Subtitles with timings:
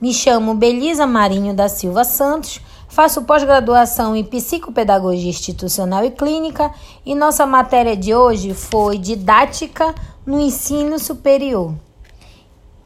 [0.00, 6.72] Me chamo Belisa Marinho da Silva Santos, faço pós-graduação em Psicopedagogia Institucional e Clínica
[7.04, 9.92] e nossa matéria de hoje foi Didática
[10.24, 11.74] no Ensino Superior.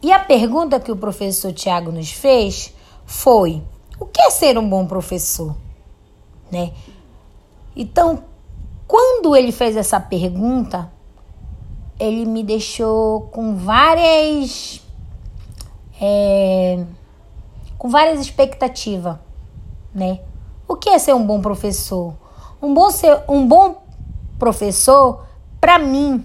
[0.00, 2.72] E a pergunta que o professor Tiago nos fez
[3.04, 3.60] foi:
[3.98, 5.56] o que é ser um bom professor?
[6.48, 6.72] Né?
[7.74, 8.22] Então,
[8.86, 10.92] quando ele fez essa pergunta,
[11.98, 14.80] ele me deixou com várias.
[16.00, 16.84] É,
[17.80, 19.16] com várias expectativas,
[19.94, 20.20] né?
[20.68, 22.12] O que é ser um bom professor?
[22.60, 23.82] Um bom, ser, um bom
[24.38, 25.24] professor,
[25.58, 26.22] para mim,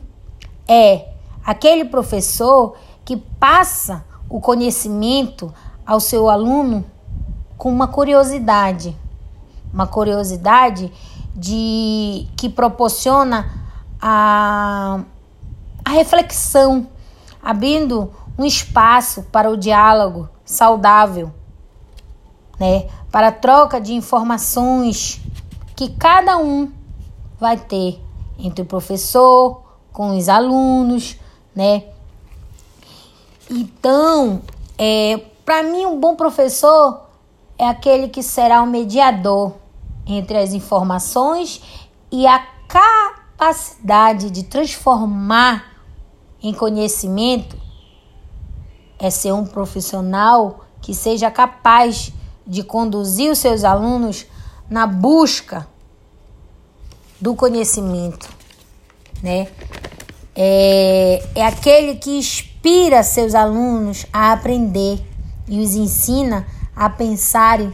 [0.67, 1.13] é
[1.45, 5.49] aquele professor que passa o conhecimento
[5.85, 6.83] ao seu aluno
[7.57, 8.93] com uma curiosidade,
[9.73, 10.91] uma curiosidade
[11.33, 13.49] de que proporciona
[14.01, 14.99] a
[15.85, 16.87] a reflexão,
[17.41, 21.31] abrindo um espaço para o diálogo saudável,
[22.59, 22.87] né?
[23.11, 25.21] Para troca de informações
[25.75, 26.71] que cada um
[27.39, 28.01] vai ter
[28.37, 29.61] entre o professor,
[29.91, 31.17] com os alunos,
[31.55, 31.83] né?
[33.49, 34.41] Então,
[34.77, 37.01] é, para mim, um bom professor
[37.57, 39.53] é aquele que será o mediador
[40.05, 41.61] entre as informações
[42.11, 45.75] e a capacidade de transformar
[46.41, 47.57] em conhecimento
[48.99, 52.11] é ser um profissional que seja capaz
[52.45, 54.25] de conduzir os seus alunos
[54.69, 55.67] na busca
[57.19, 58.29] do conhecimento,
[59.21, 59.47] né?
[60.35, 65.03] É, é aquele que inspira seus alunos a aprender
[65.47, 67.73] e os ensina a pensarem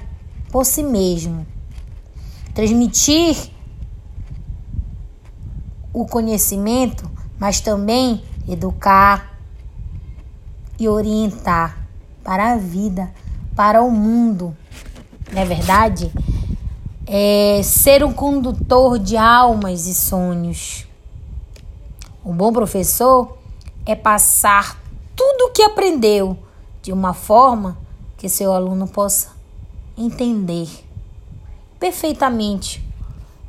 [0.51, 1.45] por si mesmo.
[2.53, 3.51] Transmitir
[5.93, 9.37] o conhecimento, mas também educar
[10.77, 11.87] e orientar
[12.23, 13.11] para a vida,
[13.55, 14.55] para o mundo,
[15.31, 16.11] não é verdade?
[17.05, 20.87] É ser um condutor de almas e sonhos.
[22.23, 23.37] Um bom professor
[23.85, 24.79] é passar
[25.15, 26.37] tudo o que aprendeu
[26.81, 27.77] de uma forma
[28.17, 29.29] que seu aluno possa
[29.97, 30.69] entender
[31.79, 32.83] perfeitamente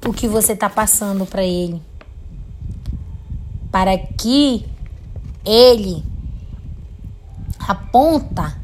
[0.06, 1.80] o que você está passando para ele,
[3.70, 4.66] para que
[5.44, 6.02] ele
[7.68, 8.61] aponta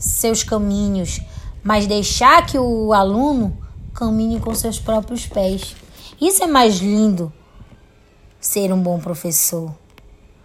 [0.00, 1.20] seus caminhos,
[1.62, 3.56] mas deixar que o aluno
[3.94, 5.76] caminhe com seus próprios pés.
[6.20, 7.32] Isso é mais lindo
[8.40, 9.72] ser um bom professor.